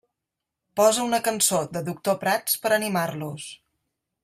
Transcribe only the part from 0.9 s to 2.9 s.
una cançó de Doctor Prats per